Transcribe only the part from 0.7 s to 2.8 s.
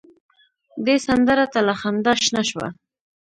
دې سندره ته له خندا شنه شوه.